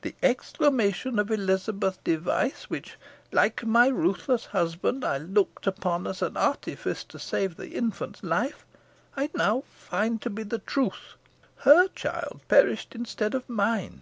The 0.00 0.14
exclamation 0.22 1.18
of 1.18 1.30
Elizabeth 1.30 2.02
Device, 2.04 2.70
which, 2.70 2.96
like 3.32 3.66
my 3.66 3.88
ruthless 3.88 4.46
husband, 4.46 5.04
I 5.04 5.18
looked 5.18 5.66
upon 5.66 6.06
as 6.06 6.22
an 6.22 6.38
artifice 6.38 7.04
to 7.04 7.18
save 7.18 7.56
the 7.58 7.68
infant's 7.72 8.22
life, 8.22 8.64
I 9.14 9.28
now 9.34 9.64
find 9.68 10.22
to 10.22 10.30
be 10.30 10.42
the 10.42 10.60
truth. 10.60 11.16
Her 11.56 11.88
child 11.88 12.40
perished 12.48 12.94
instead 12.94 13.34
of 13.34 13.46
mine. 13.46 14.00